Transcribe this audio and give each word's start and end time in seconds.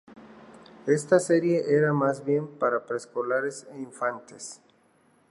Esta 0.87 1.19
serie 1.19 1.61
era 1.75 1.93
más 1.93 2.25
bien 2.25 2.47
para 2.57 2.87
preescolares 2.87 3.67
e 3.71 3.79
infantes. 3.81 4.59